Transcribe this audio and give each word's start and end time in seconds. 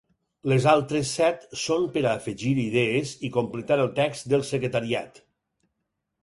Les 0.51 0.63
altres 0.69 1.09
set 1.17 1.43
són 1.63 1.85
per 1.97 2.03
a 2.05 2.13
afegir 2.21 2.53
idees 2.63 3.13
i 3.29 3.31
completar 3.37 3.79
el 3.85 3.93
text 4.01 4.31
del 4.35 4.45
secretariat. 4.49 5.23